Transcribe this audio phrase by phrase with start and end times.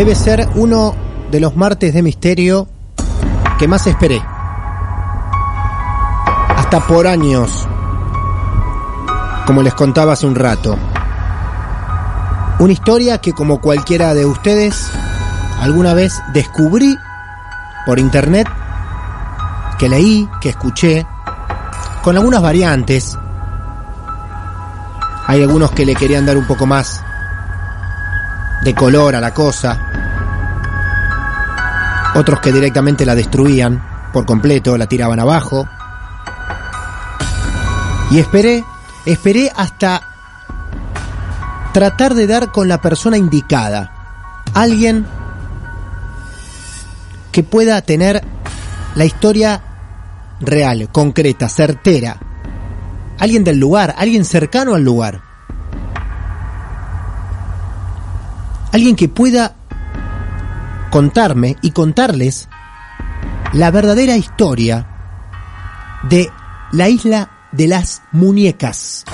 [0.00, 0.94] Debe ser uno
[1.30, 2.66] de los martes de misterio
[3.58, 4.24] que más esperé.
[6.56, 7.68] Hasta por años,
[9.44, 10.78] como les contaba hace un rato.
[12.60, 14.90] Una historia que como cualquiera de ustedes,
[15.60, 16.96] alguna vez descubrí
[17.84, 18.48] por internet,
[19.78, 21.06] que leí, que escuché,
[22.02, 23.18] con algunas variantes.
[25.26, 27.02] Hay algunos que le querían dar un poco más
[28.62, 29.89] de color a la cosa.
[32.14, 33.82] Otros que directamente la destruían
[34.12, 35.68] por completo, la tiraban abajo.
[38.10, 38.64] Y esperé,
[39.06, 40.02] esperé hasta
[41.72, 43.92] tratar de dar con la persona indicada.
[44.54, 45.06] Alguien
[47.30, 48.24] que pueda tener
[48.96, 49.62] la historia
[50.40, 52.18] real, concreta, certera.
[53.18, 55.22] Alguien del lugar, alguien cercano al lugar.
[58.72, 59.54] Alguien que pueda
[60.90, 62.48] contarme y contarles
[63.52, 64.86] la verdadera historia
[66.02, 66.30] de
[66.72, 69.04] la isla de las muñecas.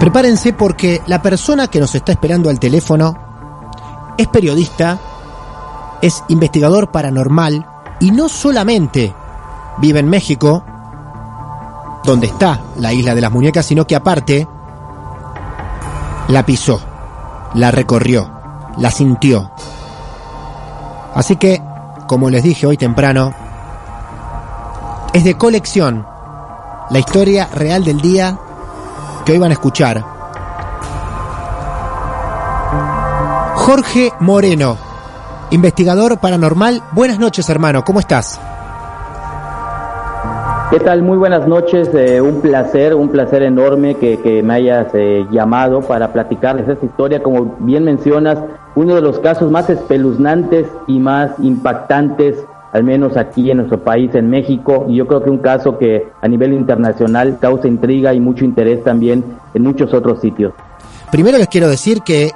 [0.00, 4.98] Prepárense porque la persona que nos está esperando al teléfono es periodista,
[6.02, 7.66] es investigador paranormal
[8.00, 9.14] y no solamente
[9.78, 10.64] vive en México,
[12.04, 14.46] donde está la isla de las muñecas, sino que aparte
[16.28, 16.80] la pisó,
[17.54, 18.33] la recorrió,
[18.78, 19.50] la sintió.
[21.14, 21.62] Así que,
[22.06, 23.32] como les dije hoy temprano,
[25.12, 26.06] es de colección
[26.90, 28.38] la historia real del día
[29.24, 30.04] que hoy van a escuchar.
[33.54, 34.76] Jorge Moreno,
[35.50, 36.82] investigador paranormal.
[36.92, 38.38] Buenas noches, hermano, ¿cómo estás?
[40.74, 41.02] ¿Qué tal?
[41.02, 46.12] Muy buenas noches, eh, un placer, un placer enorme que, me hayas eh, llamado para
[46.12, 47.22] platicarles esta historia.
[47.22, 48.40] Como bien mencionas,
[48.74, 54.12] uno de los casos más espeluznantes y más impactantes, al menos aquí en nuestro país,
[54.16, 58.18] en México, y yo creo que un caso que a nivel internacional causa intriga y
[58.18, 59.22] mucho interés también
[59.54, 60.54] en muchos otros sitios.
[61.12, 62.32] Primero les quiero decir que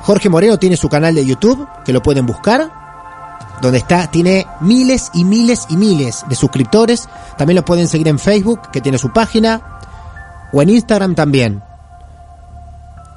[0.00, 2.85] Jorge Moreno tiene su canal de YouTube, que lo pueden buscar,
[3.62, 7.08] donde está, tiene miles y miles y miles de suscriptores.
[7.36, 9.80] También lo pueden seguir en Facebook, que tiene su página,
[10.52, 11.62] o en Instagram también.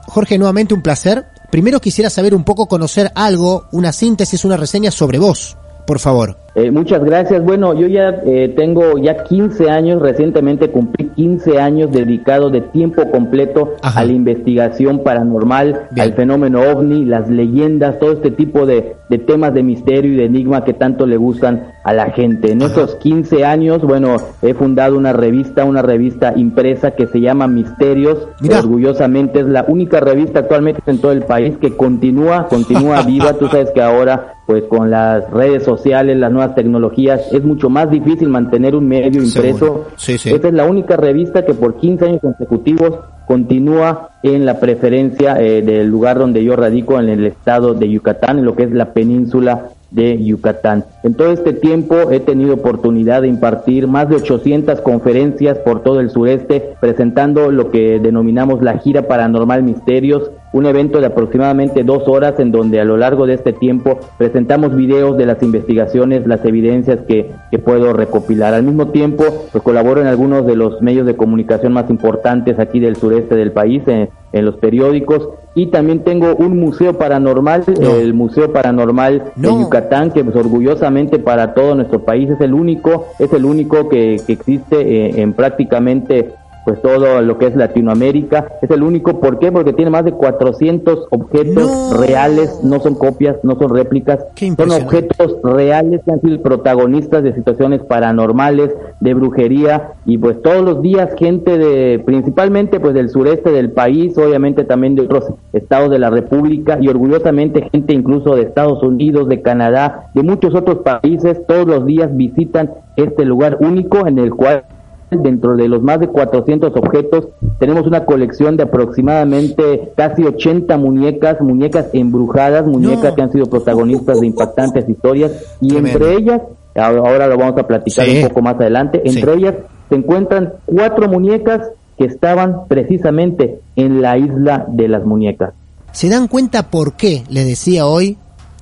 [0.08, 1.28] Jorge, nuevamente un placer.
[1.52, 6.38] Primero quisiera saber un poco, conocer algo, una síntesis, una reseña sobre vos, por favor.
[6.56, 7.44] Eh, muchas gracias.
[7.44, 13.10] Bueno, yo ya eh, tengo ya 15 años, recientemente cumplí 15 años dedicado de tiempo
[13.12, 14.00] completo Ajá.
[14.02, 16.08] a la investigación paranormal, Bien.
[16.08, 20.26] al fenómeno ovni, las leyendas, todo este tipo de, de temas de misterio y de
[20.26, 22.52] enigma que tanto le gustan a la gente.
[22.52, 22.72] En Ajá.
[22.72, 28.28] esos 15 años, bueno, he fundado una revista, una revista impresa que se llama Misterios.
[28.42, 28.60] Mira.
[28.60, 33.34] Orgullosamente es la única revista actualmente en todo el país que continúa, continúa viva.
[33.34, 37.90] Tú sabes que ahora, pues con las redes sociales, las nuevas tecnologías, es mucho más
[37.92, 39.58] difícil mantener un medio impreso.
[39.58, 39.86] Seguro.
[39.96, 40.34] Sí, sí.
[40.34, 45.62] Esta es la única revista que por 15 años consecutivos continúa en la preferencia eh,
[45.62, 48.94] del lugar donde yo radico, en el estado de Yucatán, en lo que es la
[48.94, 50.86] península de Yucatán.
[51.04, 56.00] En todo este tiempo he tenido oportunidad de impartir más de 800 conferencias por todo
[56.00, 62.08] el sureste, presentando lo que denominamos la gira paranormal misterios, un evento de aproximadamente dos
[62.08, 66.44] horas en donde a lo largo de este tiempo presentamos videos de las investigaciones, las
[66.46, 68.54] evidencias que, que puedo recopilar.
[68.54, 72.80] Al mismo tiempo, pues colaboro en algunos de los medios de comunicación más importantes aquí
[72.80, 77.96] del sureste del país, en, en los periódicos, y también tengo un museo paranormal, No.
[77.96, 79.50] el Museo Paranormal No.
[79.58, 83.90] de Yucatán, que pues, orgullosamente para todo nuestro país es el único, es el único
[83.90, 86.30] que, que existe eh, en prácticamente
[86.70, 88.48] pues todo lo que es Latinoamérica.
[88.62, 89.52] Es el único, ¿por qué?
[89.52, 91.98] Porque tiene más de 400 objetos No.
[91.98, 94.20] reales, no son copias, no son réplicas,
[94.56, 100.62] son objetos reales que han sido protagonistas de situaciones paranormales, de brujería y pues todos
[100.64, 105.90] los días gente de principalmente pues del sureste del país, obviamente también de otros estados
[105.90, 110.80] de la República y orgullosamente gente incluso de Estados Unidos, de Canadá, de muchos otros
[110.80, 114.66] países, todos los días visitan este lugar único en el cual
[115.12, 117.28] dentro de los más de 400 objetos
[117.60, 123.16] tenemos una colección de aproximadamente casi 80 muñecas, muñecas embrujadas, muñecas No.
[123.16, 125.98] que han sido protagonistas de impactantes historias y Tremendo.
[126.06, 126.42] entre ellas,
[126.76, 128.22] ahora lo vamos a platicar Sí.
[128.22, 129.18] un poco más adelante, Sí.
[129.20, 129.56] entre ellas
[129.90, 131.68] se encuentran cuatro muñecas
[131.98, 135.54] que estaban precisamente en la isla de las muñecas.
[135.92, 138.18] ¿Se dan cuenta por qué les decía hoy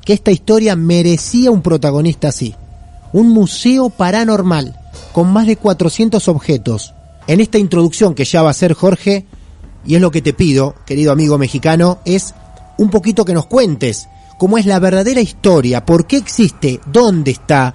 [0.06, 2.56] que esta historia merecía un protagonista así?
[3.14, 4.76] Un museo paranormal
[5.18, 6.94] con más de 400 objetos.
[7.26, 9.26] En esta introducción que ya va a hacer Jorge,
[9.84, 12.36] y es lo que te pido, querido amigo mexicano, es
[12.78, 17.74] un poquito que nos cuentes cómo es la verdadera historia, por qué existe, dónde está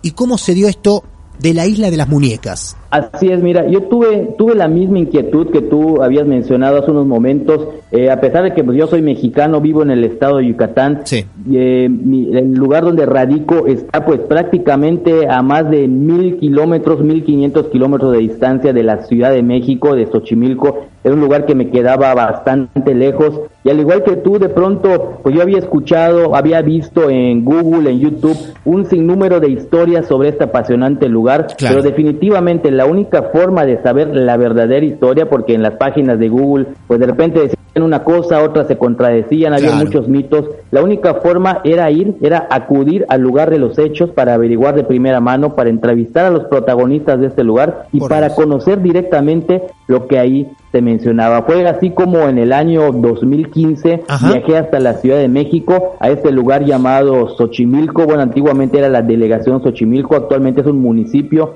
[0.00, 1.04] y cómo se dio esto
[1.38, 2.74] de la isla de las muñecas.
[2.90, 7.06] Así es, mira, yo tuve tuve la misma inquietud que tú habías mencionado hace unos
[7.06, 10.46] momentos, eh, a pesar de que pues, yo soy mexicano, vivo en el estado de
[10.46, 11.24] Yucatán, Sí.
[11.52, 17.24] eh, mi- el lugar donde radico está pues prácticamente a más de mil kilómetros, mil
[17.24, 21.54] quinientos kilómetros de distancia de la Ciudad de México, de Xochimilco, era un lugar que
[21.54, 26.34] me quedaba bastante lejos y al igual que tú de pronto pues yo había escuchado,
[26.34, 31.76] había visto en Google, en YouTube un sinnúmero de historias sobre este apasionante lugar, Claro.
[31.76, 36.28] pero definitivamente la única forma de saber la verdadera historia porque en las páginas de
[36.28, 39.84] Google pues de repente decían una cosa, otras se contradecían, había Claro.
[39.84, 44.34] muchos mitos, la única forma era ir, era acudir al lugar de los hechos para
[44.34, 48.34] averiguar de primera mano, para entrevistar a los protagonistas de este lugar y Por para
[48.34, 51.42] conocer directamente lo que ahí se mencionaba.
[51.42, 54.32] Fue así como en el año 2015 Ajá.
[54.32, 59.02] viajé hasta la Ciudad de México, a este lugar llamado Xochimilco, bueno, antiguamente era la
[59.02, 61.54] delegación Xochimilco, actualmente es un municipio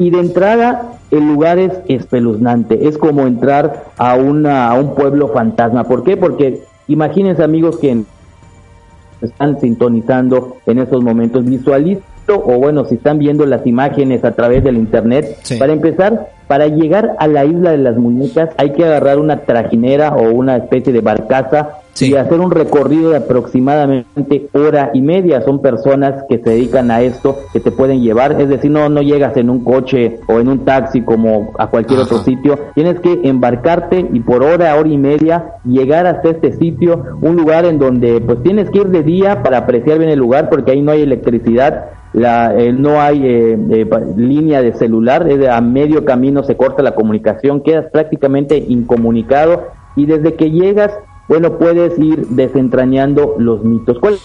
[0.00, 5.28] y de entrada el lugar es espeluznante, es como entrar a, una, a un pueblo
[5.28, 5.84] fantasma.
[5.84, 6.16] ¿Por qué?
[6.16, 8.02] Porque imagínense amigos que
[9.20, 14.64] están sintonizando en estos momentos, visualizo o bueno, si están viendo las imágenes a través
[14.64, 15.58] del internet, Sí.
[15.58, 20.14] para empezar, para llegar a la isla de las muñecas hay que agarrar una trajinera
[20.14, 22.10] o una especie de barcaza Sí.
[22.12, 25.42] y hacer un recorrido de aproximadamente hora y media.
[25.42, 29.02] Son personas que se dedican a esto, que te pueden llevar, es decir, no, no
[29.02, 32.06] llegas en un coche o en un taxi como a cualquier Ajá.
[32.06, 37.04] otro sitio, tienes que embarcarte y por hora, hora y media llegar hasta este sitio,
[37.20, 40.48] un lugar en donde pues tienes que ir de día para apreciar bien el lugar
[40.48, 45.60] porque ahí no hay electricidad, la, eh, no hay eh, eh, línea de celular, a
[45.60, 50.92] medio camino se corta la comunicación, quedas prácticamente incomunicado y desde que llegas,
[51.30, 53.98] bueno, puedes ir desentrañando los mitos.
[54.00, 54.16] ¿Cuál?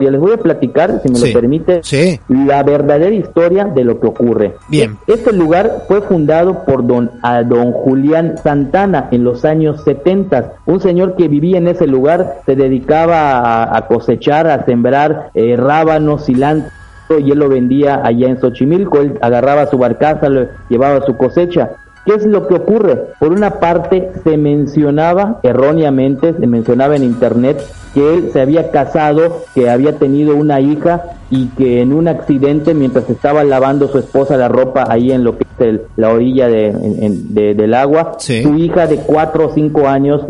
[0.00, 1.32] Ya les voy a platicar, si me Sí.
[1.32, 2.18] lo permite, Sí.
[2.28, 4.54] la verdadera historia de lo que ocurre.
[4.68, 4.96] Bien.
[5.06, 10.54] Este lugar fue fundado por don, a don Julián Santana en los años 70.
[10.66, 15.54] Un señor que vivía en ese lugar se dedicaba a, a cosechar, a sembrar eh,
[15.56, 16.72] rábanos, cilantro
[17.20, 18.98] y él lo vendía allá en Xochimilco.
[19.00, 21.70] Él agarraba su barcaza, lo llevaba su cosecha.
[22.04, 22.98] ¿Qué es lo que ocurre?
[23.18, 27.62] Por una parte, se mencionaba erróneamente, se mencionaba en internet
[27.94, 32.74] que él se había casado, que había tenido una hija y que en un accidente,
[32.74, 36.48] mientras estaba lavando su esposa la ropa ahí en lo que es el- la orilla
[36.48, 38.42] de, en- de- del agua, Sí.
[38.42, 40.22] su hija de cuatro o cinco años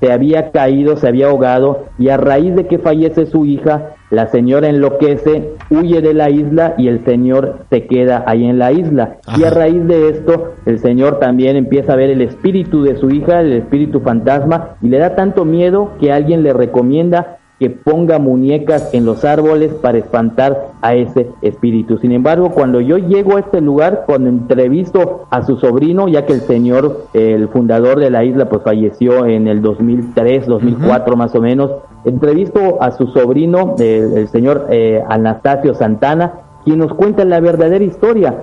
[0.00, 4.26] se había caído, se había ahogado y a raíz de que fallece su hija, la
[4.26, 9.18] señora enloquece, huye de la isla y el señor se queda ahí en la isla.
[9.38, 13.10] Y a raíz de esto, el señor también empieza a ver el espíritu de su
[13.10, 18.18] hija, el espíritu fantasma, y le da tanto miedo que alguien le recomienda que ponga
[18.18, 21.98] muñecas en los árboles para espantar a ese espíritu.
[21.98, 26.32] Sin embargo, cuando yo llego a este lugar, cuando entrevisto a su sobrino, ya que
[26.32, 31.42] el señor, el fundador de la isla, pues falleció en el 2003, 2004 más o
[31.42, 31.70] menos,
[32.06, 36.32] entrevisto a su sobrino, el, el señor eh, Anastasio Santana,
[36.64, 38.36] quien nos cuenta la verdadera historia.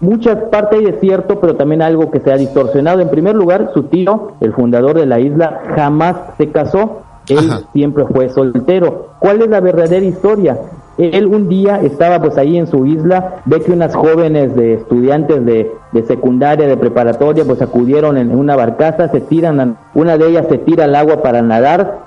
[0.00, 3.00] Muchas partes es cierto, pero también algo que se ha distorsionado.
[3.00, 7.02] En primer lugar, su tío, el fundador de la isla, jamás se casó.
[7.28, 7.60] Él Ajá.
[7.72, 9.08] siempre fue soltero.
[9.18, 10.58] ¿Cuál es la verdadera historia?
[10.98, 15.44] Él un día estaba pues ahí en su isla, ve que unas jóvenes de estudiantes
[15.46, 20.26] de, de secundaria, de preparatoria, pues acudieron en, una barcaza, se tiran, a- una de
[20.28, 22.00] ellas se tira al agua para nadar,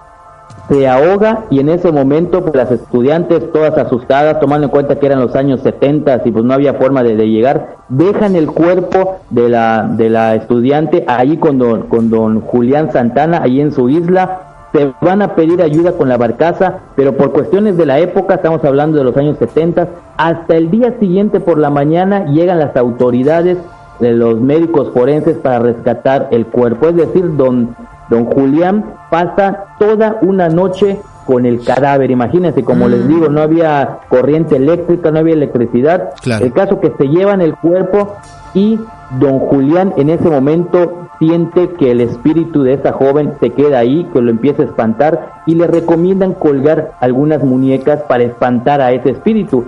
[0.68, 5.06] se ahoga y en ese momento pues las estudiantes todas asustadas tomando en cuenta que
[5.06, 9.18] eran los años 70 y pues no había forma de, de llegar dejan el cuerpo
[9.30, 13.90] de la de la estudiante ahí con don, con don Julián Santana ahí en su
[13.90, 18.36] isla se van a pedir ayuda con la barcaza pero por cuestiones de la época
[18.36, 19.88] estamos hablando de los años 70
[20.18, 23.58] hasta el día siguiente por la mañana llegan las autoridades
[24.00, 27.75] de los médicos forenses para rescatar el cuerpo es decir don
[28.12, 32.12] Don Julián pasa toda una noche con el cadáver.
[32.12, 36.10] Imagínense, como les digo, no había corriente eléctrica, no había electricidad.
[36.22, 36.44] Claro.
[36.44, 38.18] El caso que se llevan el cuerpo
[38.53, 38.79] y
[39.20, 44.08] don Julián en ese momento siente que el espíritu de esa joven se queda ahí,
[44.12, 49.12] que lo empieza a espantar y le recomiendan colgar algunas muñecas para espantar a ese
[49.12, 49.65] espíritu.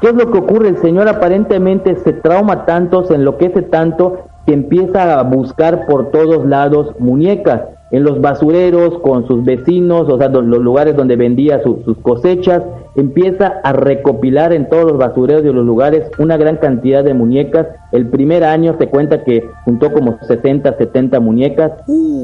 [0.00, 0.68] ¿Qué es lo que ocurre?
[0.68, 6.44] El señor aparentemente se trauma tanto, se enloquece tanto, que empieza a buscar por todos
[6.46, 7.62] lados muñecas,
[7.92, 12.62] en los basureros, con sus vecinos, o sea, los lugares donde vendía su- sus cosechas,
[12.96, 17.66] empieza a recopilar en todos los basureros de los lugares una gran cantidad de muñecas.
[17.92, 21.72] El primer año se cuenta que juntó como 60, 70 muñecas,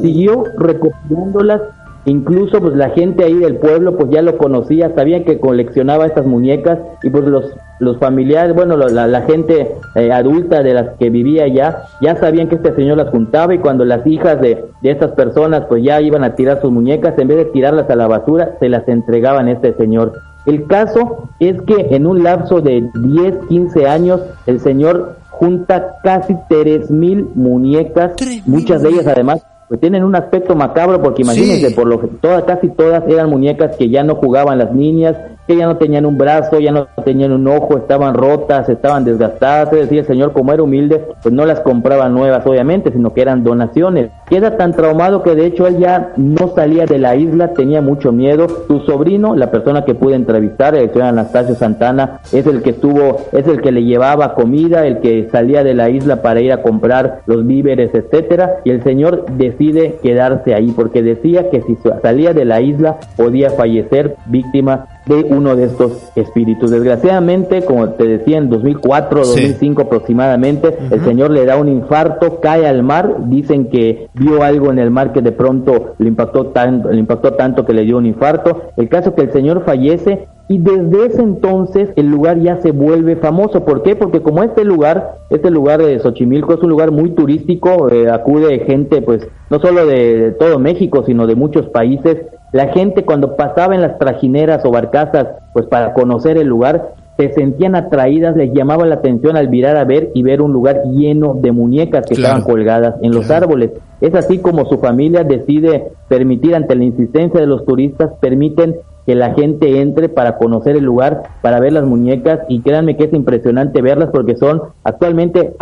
[0.02, 1.60] siguió recopilándolas
[2.08, 6.24] Incluso pues la gente ahí del pueblo pues ya lo conocía, sabía que coleccionaba estas
[6.24, 7.44] muñecas y pues los,
[7.80, 12.48] los familiares, bueno, la, la gente eh, adulta de las que vivía allá, ya sabían
[12.48, 16.00] que este señor las juntaba y cuando las hijas de, de estas personas pues ya
[16.00, 19.48] iban a tirar sus muñecas, en vez de tirarlas a la basura, se las entregaban
[19.48, 20.14] a este señor.
[20.46, 26.32] El caso es que en un lapso de 10, 15 años, el señor junta casi
[26.32, 28.12] 3.000 muñecas,
[28.46, 31.74] muchas de ellas además pues tienen un aspecto macabro porque imagínense, Sí.
[31.74, 35.16] por lo que todas, casi todas eran muñecas que ya no jugaban las niñas,
[35.48, 39.72] que ya no tenían un brazo, ya no tenían un ojo, estaban rotas, estaban desgastadas,
[39.72, 43.22] es decir, el señor como era humilde, pues no las compraba nuevas obviamente, sino que
[43.22, 44.10] eran donaciones.
[44.28, 48.12] Queda tan traumado que de hecho él ya no salía de la isla, tenía mucho
[48.12, 48.46] miedo.
[48.66, 53.16] Su sobrino, la persona que pude entrevistar, el señor Anastasio Santana, es el que estuvo,
[53.32, 56.60] es el que le llevaba comida, el que salía de la isla para ir a
[56.60, 62.34] comprar los víveres, etcétera, y el señor decide quedarse ahí porque decía que si salía
[62.34, 66.70] de la isla podía fallecer víctima de uno de estos espíritus.
[66.70, 69.30] Desgraciadamente, como te decía, en 2004, Sí.
[69.42, 74.70] 2005 aproximadamente, el señor le da un infarto, cae al mar, dicen que vio algo
[74.70, 77.96] en el mar que de pronto le impactó tanto, le impactó tanto que le dio
[77.98, 78.62] un infarto.
[78.76, 83.16] El caso que el señor fallece y desde ese entonces el lugar ya se vuelve
[83.16, 83.64] famoso.
[83.64, 83.94] ¿Por qué?
[83.96, 88.60] Porque como este lugar, este lugar de Xochimilco es un lugar muy turístico, eh, acude
[88.60, 92.16] gente pues no solo de, de todo México, sino de muchos países.
[92.52, 97.32] La gente cuando pasaba en las trajineras o barcazas pues para conocer el lugar, se
[97.32, 101.34] sentían atraídas, les llamaba la atención al mirar a ver y ver un lugar lleno
[101.34, 102.38] de muñecas que Claro.
[102.38, 103.46] estaban colgadas en los Claro.
[103.46, 103.72] árboles.
[104.00, 108.76] Es así como su familia decide permitir, ante la insistencia de los turistas, permiten
[109.08, 113.04] que la gente entre para conocer el lugar, para ver las muñecas y créanme que
[113.04, 115.54] es impresionante verlas porque son actualmente,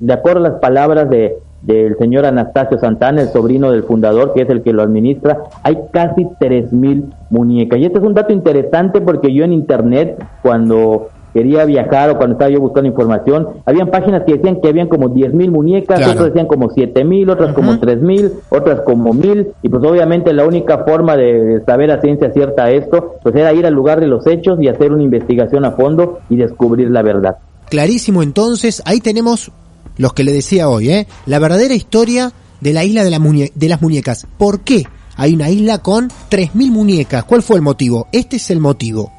[0.00, 4.42] de acuerdo a las palabras de del señor Anastasio Santana, el sobrino del fundador, que
[4.42, 7.78] es el que lo administra, hay casi 3.000 muñecas.
[7.78, 12.34] Y este es un dato interesante porque yo en internet, cuando quería viajar o cuando
[12.36, 16.12] estaba yo buscando información, habían páginas que decían que habían como 10.000 muñecas, Claro.
[16.12, 20.84] otras decían como 7.000, otras como 3.000, otras como 1.000, y pues obviamente la única
[20.84, 24.58] forma de saber a ciencia cierta esto, pues era ir al lugar de los hechos
[24.62, 27.36] y hacer una investigación a fondo y descubrir la verdad.
[27.68, 29.50] Clarísimo entonces, ahí tenemos
[29.98, 31.06] los que le decía hoy, ¿eh?
[31.26, 34.26] La verdadera historia de la isla de, la muñe- de las muñecas.
[34.38, 34.84] ¿Por qué
[35.16, 37.24] hay una isla con 3.000 muñecas?
[37.24, 38.06] ¿Cuál fue el motivo?
[38.12, 39.10] Este es el motivo.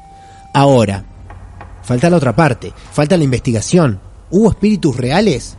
[0.54, 1.04] Ahora,
[1.86, 4.00] falta la otra parte, falta la investigación.
[4.30, 5.56] ¿Hubo espíritus reales?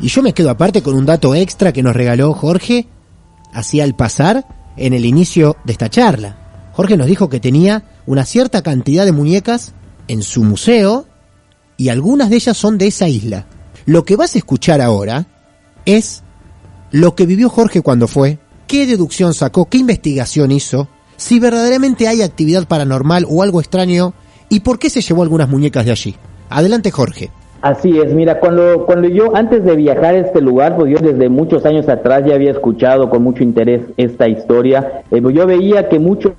[0.00, 2.88] Y yo me quedo aparte con un dato extra que nos regaló Jorge,
[3.52, 4.46] así al pasar,
[4.78, 6.70] en el inicio de esta charla.
[6.72, 9.74] Jorge nos dijo que tenía una cierta cantidad de muñecas
[10.06, 11.06] en su museo
[11.76, 13.46] y algunas de ellas son de esa isla.
[13.84, 15.26] Lo que vas a escuchar ahora
[15.84, 16.22] es
[16.92, 22.22] lo que vivió Jorge cuando fue, qué deducción sacó, qué investigación hizo, si verdaderamente hay
[22.22, 24.14] actividad paranormal o algo extraño
[24.48, 26.14] y por qué se llevó algunas muñecas de allí.
[26.50, 27.30] Adelante Jorge.
[27.60, 31.28] Así es, mira, cuando, cuando yo antes de viajar a este lugar, pues yo desde
[31.28, 35.88] muchos años atrás ya había escuchado con mucho interés esta historia, eh, pues yo veía
[35.88, 36.34] que muchos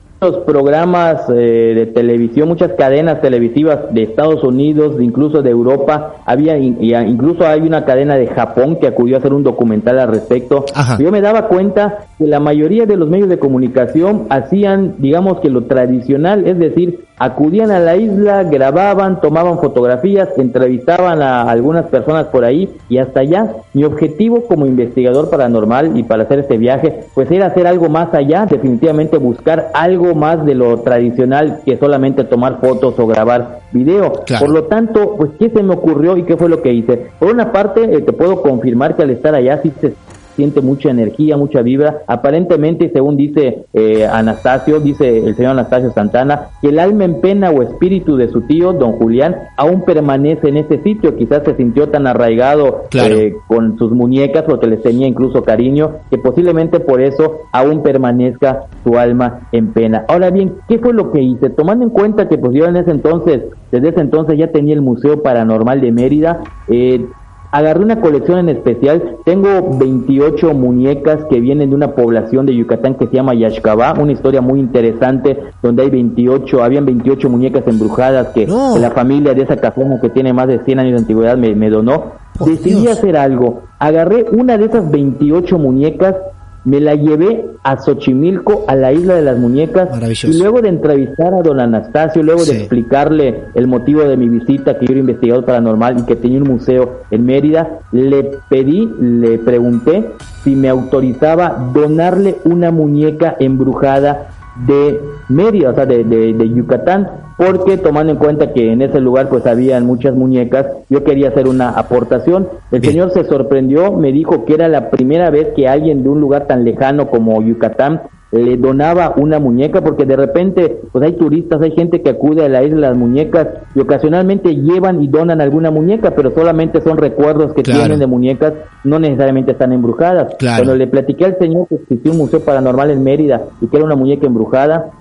[0.45, 7.45] programas eh, de televisión, muchas cadenas televisivas de Estados Unidos, incluso de Europa, había incluso
[7.45, 10.65] hay una cadena de Japón que acudió a hacer un documental al respecto.
[10.73, 10.97] Ajá.
[10.99, 15.49] Yo me daba cuenta que la mayoría de los medios de comunicación hacían, digamos que
[15.49, 22.25] lo tradicional, es decir, acudían a la isla, grababan, tomaban fotografías, entrevistaban a algunas personas
[22.25, 23.53] por ahí y hasta allá.
[23.73, 28.13] Mi objetivo como investigador paranormal y para hacer este viaje, pues era hacer algo más
[28.13, 34.11] allá, definitivamente buscar algo más de lo tradicional que solamente tomar fotos o grabar video.
[34.25, 34.45] Claro.
[34.45, 37.11] Por lo tanto, pues ¿qué se me ocurrió y qué fue lo que hice?
[37.17, 39.93] Por una parte, eh, te puedo confirmar que al estar allá sí se
[40.39, 42.03] siente mucha energía, mucha vibra.
[42.07, 47.49] Aparentemente, según dice eh, Anastasio, dice el señor Anastasio Santana, que el alma en pena
[47.51, 51.17] o espíritu de su tío, don Julián, aún permanece en ese sitio.
[51.17, 53.15] Quizás se sintió tan arraigado Claro.
[53.15, 58.63] eh, con sus muñecas porque les tenía incluso cariño, que posiblemente por eso aún permanezca
[58.85, 60.05] su alma en pena.
[60.07, 61.49] Ahora bien, ¿qué fue lo que hice?
[61.49, 63.41] Tomando en cuenta que pues yo en ese entonces,
[63.73, 67.05] desde ese entonces ya tenía el Museo Paranormal de Mérida, eh,
[67.51, 69.17] Agarré una colección en especial.
[69.25, 73.93] Tengo 28 muñecas que vienen de una población de Yucatán que se llama Yaxcabá.
[73.99, 78.77] Una historia muy interesante donde hay 28, habían 28 muñecas embrujadas que, No.
[78.77, 81.69] la familia de esa casona que tiene más de 100 años de antigüedad me, me
[81.69, 82.13] donó.
[82.45, 82.97] Decidí Dios.
[82.97, 83.63] hacer algo.
[83.79, 86.15] Agarré una de esas 28 muñecas,
[86.65, 89.89] me la llevé a Xochimilco, a la isla de las muñecas.
[90.23, 92.51] Y luego de entrevistar a don Anastasio, luego Sí.
[92.53, 96.39] de explicarle el motivo de mi visita, que yo era investigador paranormal y que tenía
[96.41, 100.09] un museo en Mérida, le pedí, le pregunté
[100.43, 104.27] si me autorizaba donarle una muñeca embrujada
[104.67, 108.99] de Mérida, o sea, de, de- de Yucatán, porque tomando en cuenta que en ese
[108.99, 112.47] lugar pues habían muchas muñecas, yo quería hacer una aportación.
[112.71, 112.93] El Bien.
[112.93, 116.47] señor se sorprendió, me dijo que era la primera vez que alguien de un lugar
[116.47, 121.71] tan lejano como Yucatán le donaba una muñeca porque de repente pues hay turistas, hay
[121.71, 125.71] gente que acude a la isla de las muñecas y ocasionalmente llevan y donan alguna
[125.71, 127.79] muñeca, pero solamente son recuerdos que Claro.
[127.79, 130.35] tienen de muñecas, no necesariamente están embrujadas.
[130.37, 130.57] Claro.
[130.63, 133.85] Cuando le platiqué al señor que existía un museo paranormal en Mérida y que era
[133.85, 134.91] una muñeca embrujada,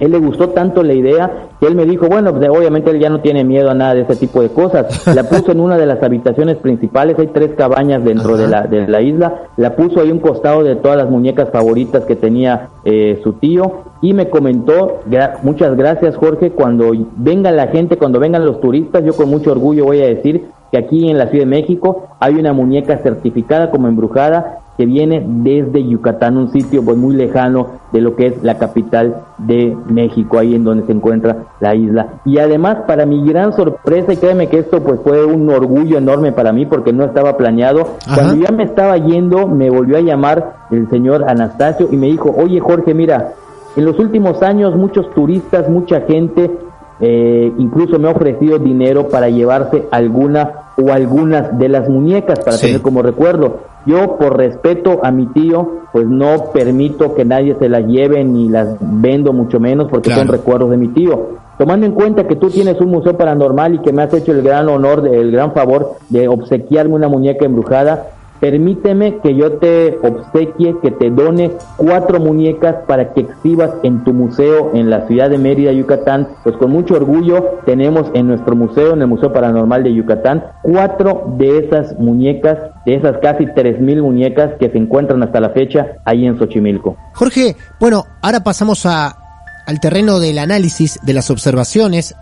[0.00, 1.30] él le gustó tanto la idea
[1.60, 4.02] que él me dijo, bueno, pues, obviamente él ya no tiene miedo a nada de
[4.02, 5.06] ese tipo de cosas.
[5.14, 8.42] La puso en una de las habitaciones principales, hay tres cabañas dentro Ajá.
[8.42, 12.04] de la, de la isla, la puso ahí un costado de todas las muñecas favoritas
[12.04, 17.68] que tenía eh, su tío y me comentó, gra- muchas gracias Jorge, cuando venga la
[17.68, 21.16] gente, cuando vengan los turistas, yo con mucho orgullo voy a decir que aquí en
[21.16, 26.50] la Ciudad de México hay una muñeca certificada como embrujada que viene desde Yucatán, un
[26.52, 30.86] sitio pues muy lejano de lo que es la capital de México, ahí en donde
[30.86, 32.08] se encuentra la isla.
[32.24, 36.32] Y además, para mi gran sorpresa, y créeme que esto pues fue un orgullo enorme
[36.32, 38.14] para mí porque no estaba planeado, Ajá.
[38.16, 42.34] cuando ya me estaba yendo, me volvió a llamar el señor Anastasio y me dijo,
[42.36, 43.32] oye Jorge, mira,
[43.76, 46.50] en los últimos años muchos turistas, mucha gente,
[47.00, 50.50] eh, incluso me ha ofrecido dinero para llevarse alguna
[50.82, 52.66] o algunas de las muñecas para Sí.
[52.66, 53.60] tener como recuerdo.
[53.86, 58.48] Yo, por respeto a mi tío, pues no permito que nadie se las lleve ni
[58.48, 60.22] las vendo mucho menos porque Claro.
[60.22, 61.36] son recuerdos de mi tío.
[61.56, 64.42] Tomando en cuenta que tú tienes un museo paranormal y que me has hecho el
[64.42, 68.08] gran honor, el gran favor de obsequiarme una muñeca embrujada,
[68.40, 74.12] permíteme que yo te obsequie, que te done cuatro muñecas para que exhibas en tu
[74.12, 76.28] museo en la ciudad de Mérida, Yucatán.
[76.44, 81.34] Pues con mucho orgullo tenemos en nuestro museo, en el Museo Paranormal de Yucatán, cuatro
[81.38, 85.98] de esas muñecas, de esas casi tres mil muñecas que se encuentran hasta la fecha
[86.04, 86.96] ahí en Xochimilco.
[87.14, 89.16] Jorge, bueno, ahora pasamos a,
[89.66, 92.14] al terreno del análisis, de las observaciones,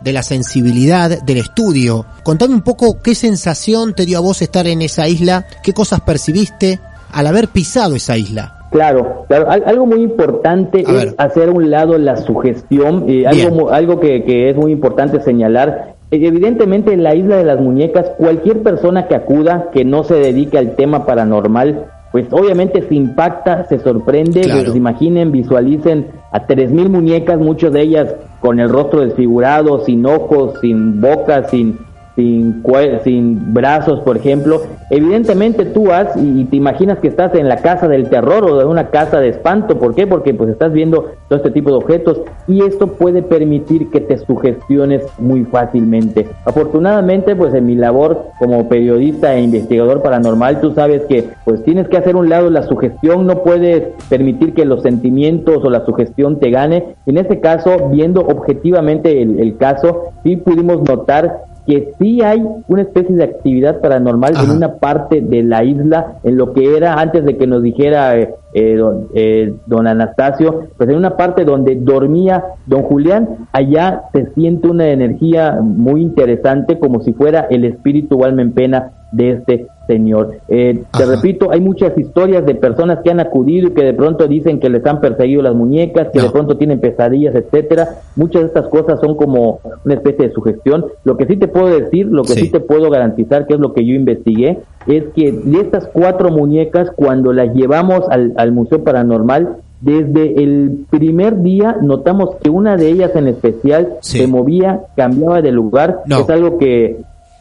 [0.00, 2.06] de la sensibilidad, del estudio.
[2.22, 6.00] Contame un poco qué sensación te dio a vos estar en esa isla, qué cosas
[6.00, 6.78] percibiste
[7.12, 8.56] al haber pisado esa isla.
[8.70, 9.50] Claro, claro.
[9.50, 11.14] Al- algo muy importante A es ver.
[11.18, 13.04] hacer a un lado la sugestión.
[13.08, 17.60] eh, algo algo que, que es muy importante señalar Evidentemente en la isla de las
[17.60, 22.94] muñecas, cualquier persona que acuda, que no se dedique al tema paranormal, pues obviamente se
[22.94, 24.64] impacta, se sorprende, Claro.
[24.64, 30.54] pues imaginen, visualicen a 3.000 muñecas, muchas de ellas con el rostro desfigurado, sin ojos,
[30.60, 31.78] sin boca, sin,
[32.20, 32.62] sin,
[33.02, 34.62] sin brazos, por ejemplo.
[34.90, 38.68] Evidentemente tú vas y, te imaginas que estás en la casa del terror o en
[38.68, 39.78] una casa de espanto.
[39.78, 40.06] ¿Por qué?
[40.06, 44.18] Porque pues estás viendo todo este tipo de objetos y esto puede permitir que te
[44.18, 46.28] sugestiones muy fácilmente.
[46.44, 51.88] Afortunadamente, pues en mi labor como periodista e investigador paranormal, tú sabes que pues tienes
[51.88, 56.38] que hacer un lado la sugestión, no puedes permitir que los sentimientos o la sugestión
[56.38, 56.96] te gane.
[57.06, 63.14] En este caso, viendo objetivamente el caso, sí pudimos notar que sí hay una especie
[63.14, 64.44] de actividad paranormal Ajá.
[64.44, 68.18] en una parte de la isla, en lo que era antes de que nos dijera
[68.18, 74.02] eh, eh, don, eh, don Anastasio, pues en una parte donde dormía don Julián, allá
[74.12, 78.90] se siente una energía muy interesante, como si fuera el espíritu o alma en pena
[79.12, 80.36] de este señor.
[80.48, 84.26] Eh, te repito, hay muchas historias de personas que han acudido y que de pronto
[84.28, 86.26] dicen que les han perseguido las muñecas, que No.
[86.26, 87.88] de pronto tienen pesadillas, etcétera.
[88.16, 90.84] Muchas de estas cosas son como una especie de sugestión.
[91.04, 92.40] Lo que sí te puedo decir, lo que Sí.
[92.46, 96.30] sí, te puedo garantizar, que es lo que yo investigué, es que de estas cuatro
[96.30, 102.76] muñecas, cuando las llevamos al, al Museo Paranormal, desde el primer día notamos que una
[102.76, 104.18] de ellas en especial Sí.
[104.18, 106.00] se movía, cambiaba de lugar.
[106.06, 106.20] No.
[106.20, 106.98] Es algo que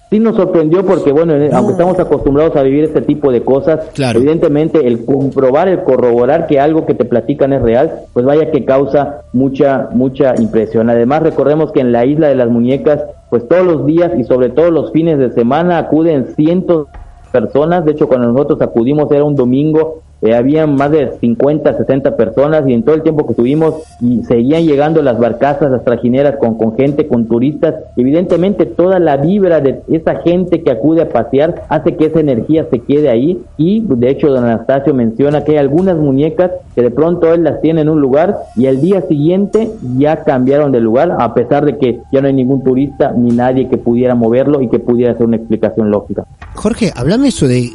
[0.10, 1.58] sí nos sorprendió porque, bueno, en- No.
[1.58, 4.19] aunque estamos acostumbrados a vivir este tipo de cosas, Claro.
[4.19, 8.65] evidentemente el comprobar, el corroborar que algo que te platican es real, pues vaya que
[8.65, 10.89] causa mucha, mucha impresión.
[10.89, 14.50] Además, recordemos que en la isla de las muñecas, pues todos los días y sobre
[14.50, 17.00] todo los fines de semana acuden cientos de
[17.32, 17.86] personas.
[17.86, 22.67] De hecho, cuando nosotros acudimos era un domingo, eh, habían más de 50, 60 personas
[22.67, 26.58] y en todo el tiempo que estuvimos y seguían llegando las barcazas, las trajineras con,
[26.58, 27.75] con gente, con turistas.
[27.95, 32.65] Evidentemente toda la vibra de esa gente que acude a pasear hace que esa energía
[32.69, 36.91] se quede ahí y de hecho don Anastasio menciona que hay algunas muñecas que de
[36.91, 41.15] pronto él las tiene en un lugar y al día siguiente ya cambiaron de lugar
[41.17, 44.69] a pesar de que ya no hay ningún turista ni nadie que pudiera moverlo y
[44.69, 46.25] que pudiera hacer una explicación lógica.
[46.55, 47.69] Jorge, hablame eso de,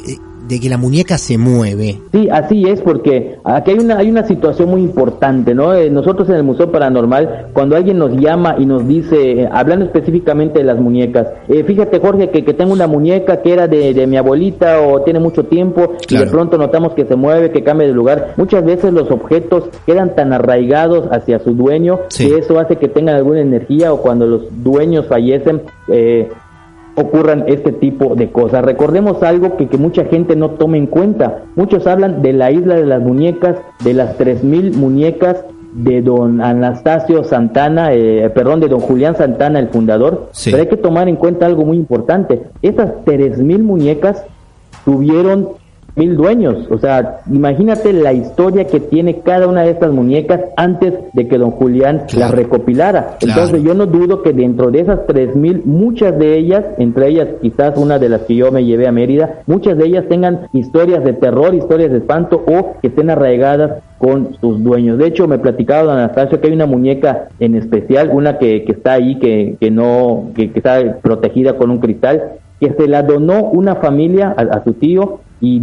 [0.47, 1.99] de que la muñeca se mueve.
[2.11, 5.73] Sí, así es, porque aquí hay una, hay una situación muy importante, ¿no?
[5.73, 9.85] Eh, nosotros en el Museo Paranormal, cuando alguien nos llama y nos dice, eh, hablando
[9.85, 13.93] específicamente de las muñecas, eh, fíjate Jorge que, que tengo una muñeca que era de,
[13.93, 17.63] de mi abuelita o tiene mucho tiempo y de pronto notamos que se mueve, que
[17.63, 18.33] cambia de lugar.
[18.37, 22.29] Muchas veces los objetos quedan tan arraigados hacia su dueño Sí.
[22.29, 26.29] que eso hace que tengan alguna energía o cuando los dueños fallecen, eh,
[26.95, 28.63] ocurran este tipo de cosas.
[28.63, 31.43] Recordemos algo que, que mucha gente no toma en cuenta.
[31.55, 37.25] Muchos hablan de la isla de las muñecas, de las 3.000 muñecas de don Anastasio
[37.25, 40.29] Santana, eh, perdón, de don Julián Santana, el fundador.
[40.31, 40.51] Sí.
[40.51, 42.43] Pero hay que tomar en cuenta algo muy importante.
[42.61, 44.23] Esas 3.000 muñecas
[44.85, 45.49] tuvieron
[45.95, 46.67] mil dueños.
[46.69, 51.37] O sea, imagínate la historia que tiene cada una de estas muñecas antes de que
[51.37, 52.31] don Julián Claro.
[52.31, 53.17] las recopilara.
[53.19, 53.41] Claro.
[53.41, 57.27] Entonces yo no dudo que dentro de esas tres mil, muchas de ellas, entre ellas
[57.41, 61.03] quizás una de las que yo me llevé a Mérida, muchas de ellas tengan historias
[61.03, 64.97] de terror, historias de espanto o que estén arraigadas con sus dueños.
[64.97, 68.73] De hecho, me platicaba don Anastasio que hay una muñeca en especial, una que, que
[68.73, 72.21] está ahí, que, que no, que, que está protegida con un cristal,
[72.59, 75.59] que se la donó una familia a, a su tío y,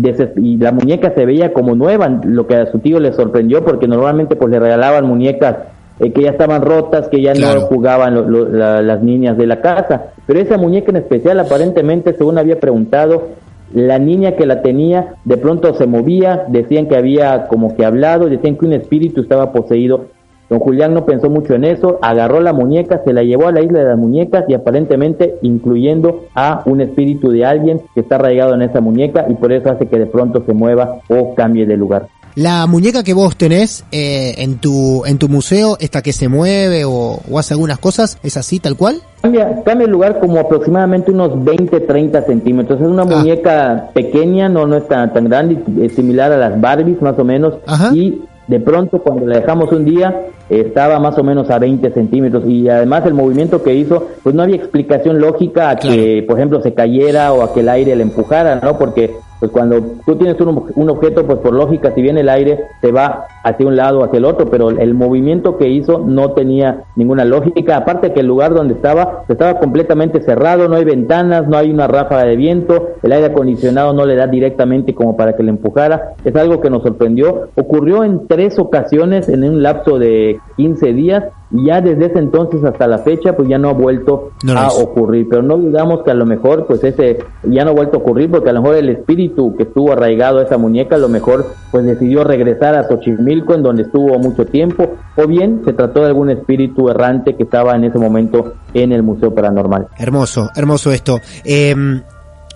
[0.58, 4.36] la muñeca se veía como nueva, lo que a su tío le sorprendió porque normalmente
[4.36, 5.56] pues le regalaban muñecas
[6.00, 7.60] eh, que ya estaban rotas, que ya Claro.
[7.60, 10.06] no jugaban lo- lo- la- las niñas de la casa.
[10.26, 13.28] Pero esa muñeca en especial aparentemente, según había preguntado,
[13.74, 18.26] la niña que la tenía de pronto se movía, decían que había como que hablado,
[18.28, 20.06] decían que un espíritu estaba poseído.
[20.52, 23.62] Don Julián no pensó mucho en eso, agarró la muñeca, se la llevó a la
[23.62, 28.52] isla de las muñecas y aparentemente incluyendo a un espíritu de alguien que está arraigado
[28.54, 31.78] en esa muñeca y por eso hace que de pronto se mueva o cambie de
[31.78, 32.08] lugar.
[32.34, 36.84] La muñeca que vos tenés eh, en tu en tu museo, esta que se mueve
[36.84, 38.96] o, o hace algunas cosas, ¿es así tal cual?
[39.22, 42.78] Cambia, cambia el lugar como aproximadamente unos 20, 30 centímetros.
[42.80, 43.06] Es una Ah.
[43.06, 47.24] muñeca pequeña, no, no es tan, tan grande, es similar a las Barbies más o
[47.24, 47.54] menos.
[47.66, 47.90] Ajá.
[47.94, 52.44] Y de pronto cuando la dejamos un día estaba más o menos a 20 centímetros
[52.46, 56.60] y además el movimiento que hizo, pues no había explicación lógica a que, por ejemplo,
[56.60, 58.78] se cayera o a que el aire le empujara, ¿no?
[58.78, 62.60] Porque pues cuando tú tienes un, un objeto, pues por lógica, si viene el aire,
[62.80, 66.30] se va hacia un lado o hacia el otro, pero el movimiento que hizo no
[66.30, 71.48] tenía ninguna lógica, aparte que el lugar donde estaba estaba completamente cerrado, no hay ventanas,
[71.48, 75.34] no hay una ráfaga de viento, el aire acondicionado no le da directamente como para
[75.34, 79.98] que le empujara, es algo que nos sorprendió, ocurrió en tres ocasiones en un lapso
[79.98, 83.68] de de 15 días y ya desde ese entonces hasta la fecha pues ya no
[83.68, 87.64] ha vuelto No a ocurrir, pero no dudamos que a lo mejor pues ese ya
[87.64, 90.44] no ha vuelto a ocurrir porque a lo mejor el espíritu que estuvo arraigado a
[90.44, 94.90] esa muñeca a lo mejor pues decidió regresar a Xochimilco en donde estuvo mucho tiempo
[95.16, 99.02] o bien se trató de algún espíritu errante que estaba en ese momento en el
[99.02, 99.88] Museo Paranormal.
[99.98, 101.18] Hermoso, hermoso esto.
[101.44, 101.74] Eh,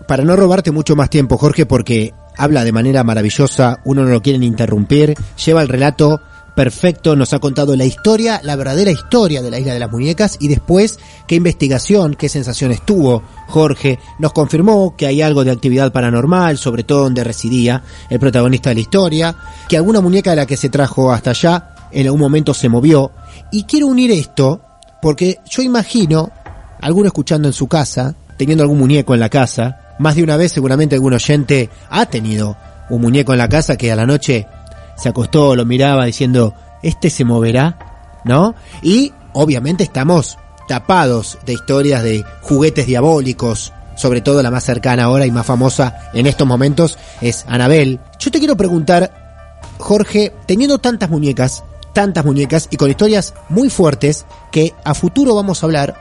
[0.06, 4.22] para no robarte mucho más tiempo, Jorge, porque habla de manera maravillosa, uno no lo
[4.22, 6.20] quieren interrumpir, lleva el relato
[6.57, 10.38] perfecto, nos ha contado la historia, la verdadera historia de la Isla de las Muñecas
[10.40, 15.92] y después qué investigación, qué sensaciones tuvo Jorge, nos confirmó que hay algo de actividad
[15.92, 19.37] paranormal, sobre todo donde residía el protagonista de la historia,
[19.69, 23.12] que alguna muñeca de la que se trajo hasta allá en algún momento se movió.
[23.53, 24.62] Y quiero unir esto
[25.03, 26.33] porque yo imagino
[26.81, 30.53] alguno escuchando en su casa, teniendo algún muñeco en la casa, más de una vez
[30.53, 32.57] seguramente algún oyente ha tenido
[32.88, 34.47] un muñeco en la casa que a la noche
[34.96, 38.54] se acostó, lo miraba diciendo, este se moverá, ¿no?
[38.82, 45.26] Y obviamente estamos tapados de historias de juguetes diabólicos, sobre todo la más cercana ahora
[45.26, 48.00] y más famosa en estos momentos es Anabel.
[48.18, 54.26] Yo te quiero preguntar, Jorge, teniendo tantas muñecas, tantas muñecas y con historias muy fuertes
[54.50, 55.96] que a futuro vamos a hablar,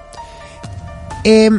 [1.23, 1.49] eh,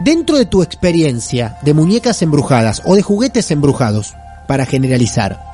[0.00, 4.14] dentro de tu experiencia de muñecas embrujadas o de juguetes embrujados,
[4.46, 5.51] para generalizar,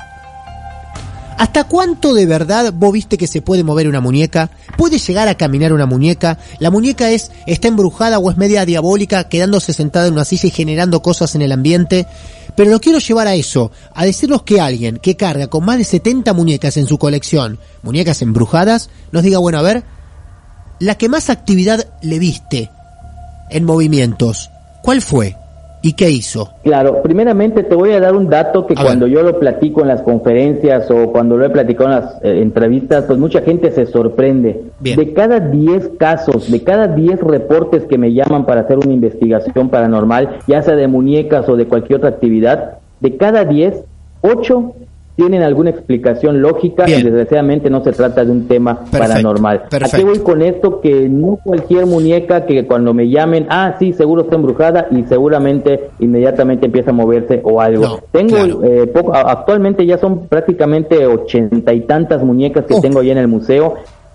[1.38, 4.51] ¿hasta cuánto de verdad vos viste que se puede mover una muñeca?
[4.77, 6.38] ¿Puede llegar a caminar una muñeca?
[6.59, 10.51] ¿La muñeca es está embrujada o es media diabólica, quedándose sentada en una silla y
[10.51, 12.07] generando cosas en el ambiente?
[12.57, 15.85] Pero lo quiero llevar a eso, a decirnos que alguien que carga con más de
[15.85, 19.85] 70 muñecas en su colección, muñecas embrujadas, nos diga, bueno, a ver,
[20.81, 22.70] la que más actividad le viste
[23.51, 24.51] en movimientos,
[24.83, 25.37] ¿cuál fue?
[25.80, 26.50] ¿Y qué hizo?
[26.64, 29.14] Claro, primeramente te voy a dar un dato que A cuando ver.
[29.14, 33.04] yo lo platico en las conferencias o cuando lo he platicado en las eh, entrevistas,
[33.04, 34.62] pues mucha gente se sorprende.
[34.80, 34.98] Bien.
[34.98, 39.68] De cada 10 casos, de cada 10 reportes que me llaman para hacer una investigación
[39.68, 43.84] paranormal, ya sea de muñecas o de cualquier otra actividad, de cada 10,
[44.22, 44.72] 8
[45.18, 47.00] tienen alguna explicación lógica Bien.
[47.00, 49.62] y desgraciadamente no se trata de un tema Perfecto, paranormal.
[49.66, 49.96] ¿A perfecto.
[49.96, 50.81] qué voy con esto?
[50.81, 55.90] Que no cualquier muñeca que cuando me llamen, ah, sí, seguro está embrujada y seguramente
[55.98, 57.83] inmediatamente empieza a moverse o algo.
[57.83, 58.61] No, tengo claro.
[58.62, 62.81] eh, poco, actualmente ya son prácticamente ochenta y tantas muñecas que Oh.
[62.81, 63.74] tengo ahí en el museo,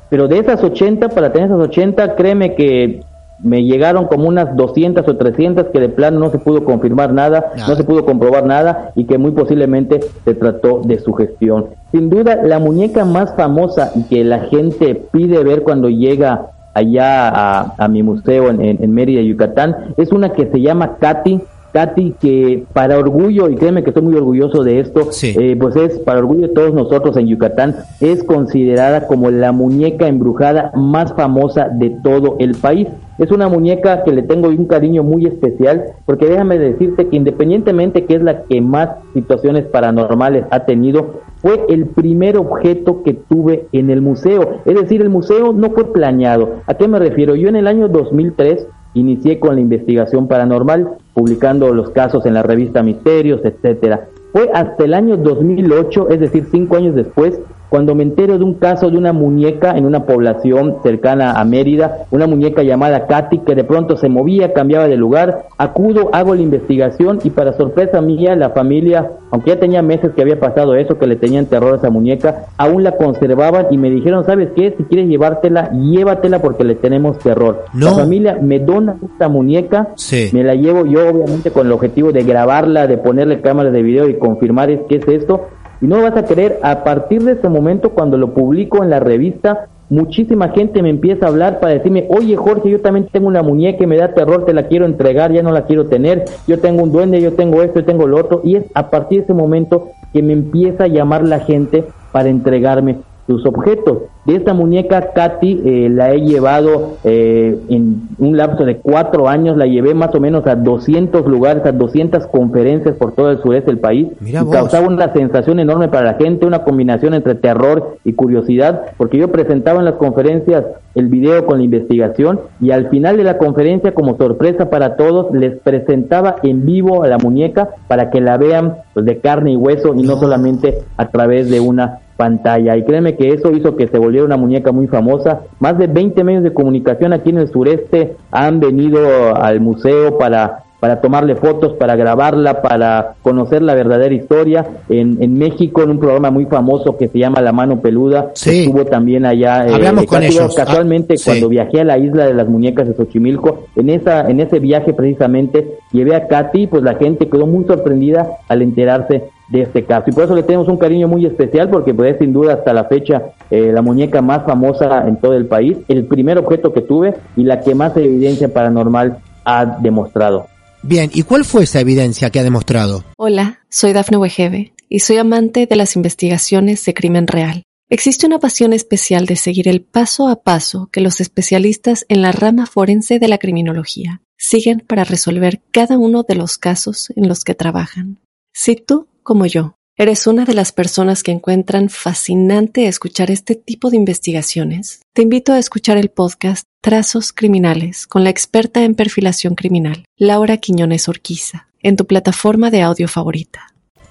[0.09, 3.01] pero de esas 80, para tener esas 80, créeme que
[3.43, 7.51] me llegaron como unas 200 o 300 que de plano no se pudo confirmar nada,
[7.55, 7.67] Nada.
[7.67, 11.65] no se pudo comprobar nada y que muy posiblemente se trató de sugestión.
[11.91, 17.29] Sin duda, la muñeca más famosa y que la gente pide ver cuando llega allá
[17.29, 21.39] a, a mi museo en, en- en Mérida, Yucatán, es una que se llama Katy.
[21.73, 25.33] Katy, que para orgullo, y créeme que estoy muy orgulloso de esto, Sí.
[25.37, 30.07] eh, pues es, para orgullo de todos nosotros en Yucatán, es considerada como la muñeca
[30.07, 32.87] embrujada más famosa de todo el país.
[33.17, 38.05] Es una muñeca que le tengo un cariño muy especial, porque déjame decirte que independientemente
[38.05, 43.65] que es la que más situaciones paranormales ha tenido, fue el primer objeto que tuve
[43.71, 44.59] en el museo.
[44.65, 46.49] Es decir, el museo no fue planeado.
[46.67, 47.35] ¿A qué me refiero?
[47.35, 52.43] Yo en el año 2003 inicié con la investigación paranormal, publicando los casos en la
[52.43, 54.07] revista Misterios, etcétera.
[54.31, 57.39] Fue hasta el año 2008, es decir, cinco años después,
[57.73, 62.05] cuando me entero de un caso de una muñeca en una población cercana a Mérida,
[62.11, 66.43] una muñeca llamada Katy, que de pronto se movía, cambiaba de lugar, acudo, hago la
[66.43, 70.99] investigación y para sorpresa mía, la familia, aunque ya tenía meses que había pasado eso,
[70.99, 74.75] que le tenían terror a esa muñeca, aún la conservaban y me dijeron, ¿sabes qué?
[74.77, 77.65] Si quieres llevártela, llévatela porque le tenemos terror.
[77.73, 77.87] No.
[77.87, 80.29] La familia me dona esta muñeca, Sí.
[80.31, 84.07] me la llevo yo obviamente con el objetivo de grabarla, de ponerle cámaras de video
[84.09, 85.47] y confirmar es- qué es esto.
[85.83, 89.01] Y no vas a creer, a partir de ese momento cuando lo publico en la
[89.01, 93.43] revista, muchísima gente me empieza a hablar para decirme, oye Jorge, yo también tengo una
[93.43, 96.83] muñeca me da terror, te la quiero entregar, ya no la quiero tener, yo tengo
[96.83, 98.39] un duende, yo tengo esto, yo tengo lo otro.
[98.45, 102.29] Y es a partir de ese momento que me empieza a llamar la gente para
[102.29, 103.99] entregarme sus objetos.
[104.25, 109.57] De esta muñeca, Katy, eh, la he llevado eh, en un lapso de cuatro años,
[109.57, 113.71] la llevé más o menos a 200 lugares, a 200 conferencias por todo el sureste
[113.71, 114.07] del país.
[114.21, 114.53] Mira y vos.
[114.55, 119.29] causaba una sensación enorme para la gente, una combinación entre terror y curiosidad, porque yo
[119.29, 120.63] presentaba en las conferencias
[120.95, 125.33] el video con la investigación y al final de la conferencia, como sorpresa para todos,
[125.33, 129.55] les presentaba en vivo a la muñeca para que la vean pues, de carne y
[129.57, 130.19] hueso y no No.
[130.19, 132.75] solamente a través de una pantalla.
[132.77, 135.41] Y créeme que eso hizo que se volviera una muñeca muy famosa.
[135.59, 140.59] Más de 20 medios de comunicación aquí en el sureste han venido al museo para
[140.79, 144.65] para tomarle fotos, para grabarla, para conocer la verdadera historia.
[144.89, 148.63] En, en México, en un programa muy famoso que se llama La Mano Peluda, Sí.
[148.65, 149.65] estuvo también allá.
[149.65, 150.53] eh, Hablamos con casual- ellos.
[150.57, 151.23] Casualmente, Ah, sí.
[151.23, 154.91] cuando viajé a la isla de las muñecas de Xochimilco, en esa en ese viaje
[154.93, 160.05] precisamente llevé a Katy, pues la gente quedó muy sorprendida al enterarse de este caso.
[160.09, 162.73] Y por eso le tenemos un cariño muy especial porque pues es sin duda hasta
[162.73, 166.81] la fecha eh, la muñeca más famosa en todo el país, el primer objeto que
[166.81, 170.47] tuve y la que más evidencia paranormal ha demostrado.
[170.81, 173.03] Bien, ¿y cuál fue esa evidencia que ha demostrado?
[173.17, 177.63] Hola, soy Dafne Wegebe y soy amante de las investigaciones de crimen real.
[177.89, 182.31] Existe una pasión especial de seguir el paso a paso que los especialistas en la
[182.31, 187.43] rama forense de la criminología siguen para resolver cada uno de los casos en los
[187.43, 188.19] que trabajan.
[188.51, 193.89] Si tú, como yo, eres una de las personas que encuentran fascinante escuchar este tipo
[193.89, 199.55] de investigaciones, te invito a escuchar el podcast Trazos Criminales con la experta en perfilación
[199.55, 203.61] criminal, Laura Quiñones Orquiza, en tu plataforma de audio favorita.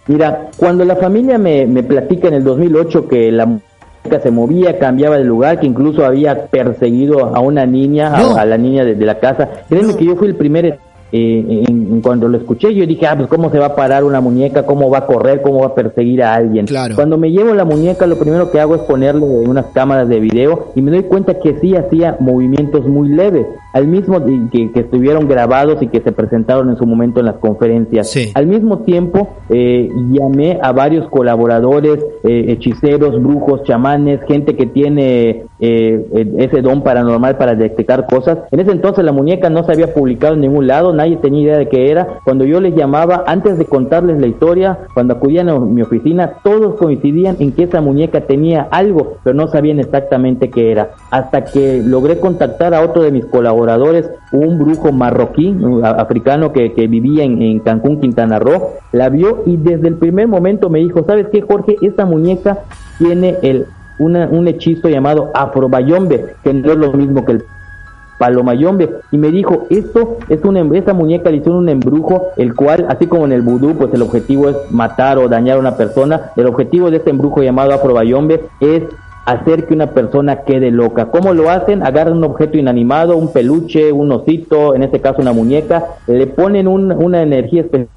[0.07, 4.79] Mira, cuando la familia me, me platica en el 2008 que la muñeca se movía,
[4.79, 8.37] cambiaba de lugar, que incluso había perseguido a una niña, a- No.
[8.37, 10.79] a, la niña de, de la casa, créeme que yo fui el primer,
[11.13, 14.21] eh, en- cuando lo escuché, yo dije, ah, pues cómo se va a parar una
[14.21, 16.67] muñeca, cómo va a correr, cómo va a perseguir a alguien.
[16.67, 16.95] Claro.
[16.97, 20.69] Cuando me llevo la muñeca, lo primero que hago es ponerle unas cámaras de video
[20.75, 25.29] y me doy cuenta que sí hacía movimientos muy leves, al mismo que, que estuvieron
[25.29, 28.11] grabados y que se presentaron en su momento en las conferencias.
[28.11, 28.31] Sí.
[28.35, 35.45] Al mismo tiempo, eh, llamé a varios colaboradores, eh, hechiceros, brujos, chamanes, gente que tiene
[35.61, 38.39] eh, eh, ese don paranormal para detectar cosas.
[38.51, 41.59] En ese entonces la muñeca no se había publicado en ningún lado, nadie tenía idea
[41.59, 42.21] de qué era.
[42.25, 46.77] Cuando yo les llamaba, antes de contarles la historia, cuando acudían a mi oficina, todos
[46.77, 50.91] coincidían en que esa muñeca tenía algo, pero no sabían exactamente qué era.
[51.11, 56.87] Hasta que logré contactar a otro de mis colaboradores, un brujo marroquí, africano que, que
[56.87, 61.05] vivía en, en Cancún, Quintana Roo, la vio y desde el primer momento me dijo,
[61.05, 61.77] ¿sabes qué, Jorge?
[61.83, 62.61] Esta muñeca
[62.99, 63.67] tiene el,
[63.99, 67.45] una- un hechizo llamado afrobayombe, que no es lo mismo que el
[68.23, 72.87] palomayombe y me dijo esto es una esta muñeca le hicieron un embrujo el cual
[72.89, 76.31] así como en el vudú pues el objetivo es matar o dañar a una persona
[76.37, 78.85] el objetivo de este embrujo llamado afrobayombe es
[79.27, 81.83] hacer que una persona quede loca ¿cómo lo hacen?
[81.83, 86.69] agarran un objeto inanimado un peluche un osito en este caso una muñeca le ponen
[86.69, 87.89] un- una energía especial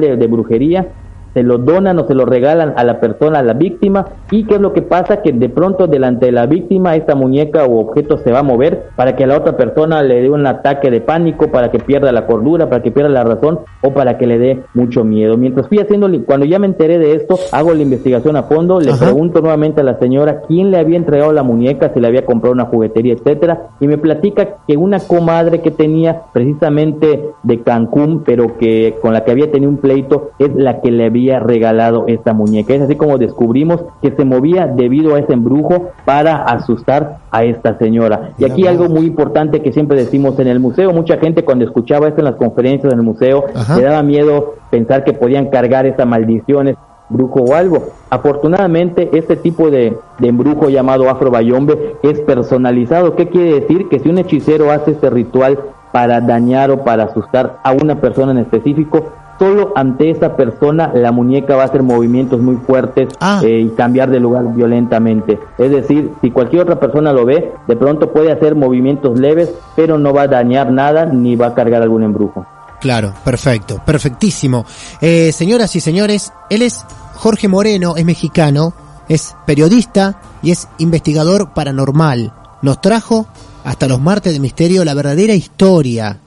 [0.00, 0.86] de brujería
[1.34, 4.56] se lo donan o se lo regalan a la persona, a la víctima, y qué
[4.56, 8.18] es lo que pasa, que de pronto delante de la víctima esta muñeca o objeto
[8.18, 11.00] se va a mover para que a la otra persona le dé un ataque de
[11.00, 14.38] pánico, para que pierda la cordura, para que pierda la razón o para que le
[14.38, 15.36] dé mucho miedo.
[15.36, 18.90] Mientras fui haciendo, cuando ya me enteré de esto, hago la investigación a fondo, le
[18.90, 19.06] Ajá.
[19.06, 22.52] pregunto nuevamente a la señora quién le había entregado la muñeca, si le había comprado
[22.52, 28.58] una juguetería, etcétera, y me platica que una comadre que tenía precisamente de Cancún, pero
[28.58, 32.32] que con la que había tenido un pleito, es la que le había regalado esta
[32.32, 32.74] muñeca.
[32.74, 37.76] Es así como descubrimos que se movía debido a ese embrujo para asustar a esta
[37.78, 38.30] señora.
[38.38, 42.08] Y aquí algo muy importante que siempre decimos en el museo, mucha gente cuando escuchaba
[42.08, 43.76] esto en las conferencias en el museo, Ajá.
[43.76, 46.78] le daba miedo pensar que podían cargar esa maldición, ese
[47.10, 47.88] brujo o algo.
[48.08, 53.16] Afortunadamente, este tipo de, de embrujo llamado afrobayombe es personalizado.
[53.16, 53.88] ¿Qué quiere decir?
[53.88, 55.58] Que si un hechicero hace este ritual
[55.92, 61.12] para dañar o para asustar a una persona en específico, solo ante esa persona la
[61.12, 63.40] muñeca va a hacer movimientos muy fuertes Ah.
[63.42, 65.40] eh, y cambiar de lugar violentamente.
[65.56, 69.98] Es decir, si cualquier otra persona lo ve, de pronto puede hacer movimientos leves, pero
[69.98, 72.46] no va a dañar nada ni va a cargar algún embrujo.
[72.82, 74.66] Claro, perfecto, perfectísimo.
[75.00, 78.74] Eh, señoras y señores, él es Jorge Moreno, es mexicano,
[79.08, 82.32] es periodista y es investigador paranormal.
[82.60, 83.26] Nos trajo
[83.64, 86.18] hasta los martes de misterio la verdadera historia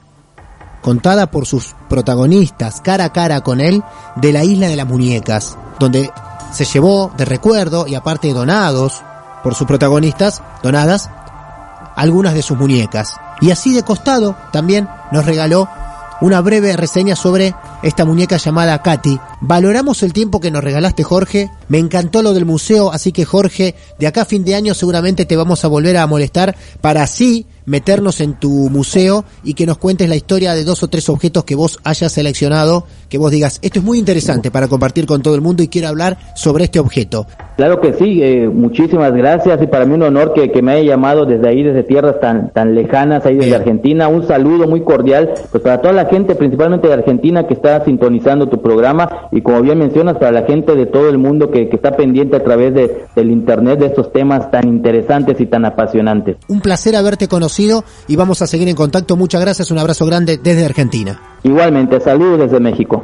[0.84, 3.82] contada por sus protagonistas cara a cara con él
[4.16, 6.10] de la isla de las muñecas, donde
[6.52, 9.00] se llevó de recuerdo y aparte donados
[9.42, 11.08] por sus protagonistas, donadas,
[11.96, 13.16] algunas de sus muñecas.
[13.40, 15.70] Y así de costado también nos regaló
[16.20, 19.18] una breve reseña sobre esta muñeca llamada Katy.
[19.40, 23.74] Valoramos el tiempo que nos regalaste Jorge, me encantó lo del museo, así que Jorge,
[23.98, 27.46] de acá a fin de año seguramente te vamos a volver a molestar para así
[27.66, 31.44] meternos en tu museo y que nos cuentes la historia de dos o tres objetos
[31.44, 35.36] que vos hayas seleccionado que vos digas, esto es muy interesante para compartir con todo
[35.36, 37.28] el mundo y quiero hablar sobre este objeto.
[37.56, 40.94] Claro que sí, eh, muchísimas gracias y para mí un honor que, que, me haya
[40.94, 43.60] llamado desde ahí, desde tierras tan, tan lejanas, ahí desde Bien.
[43.60, 44.08] Argentina.
[44.08, 48.48] Un saludo muy cordial pues para toda la gente, principalmente de Argentina, que está sintonizando
[48.48, 51.76] tu programa y como bien mencionas, para la gente de todo el mundo que, que
[51.76, 56.38] está pendiente a través de, del Internet de estos temas tan interesantes y tan apasionantes.
[56.48, 59.16] Un placer haberte conocido y vamos a seguir en contacto.
[59.16, 61.20] Muchas gracias, un abrazo grande desde Argentina.
[61.44, 63.03] Igualmente, saludos desde México.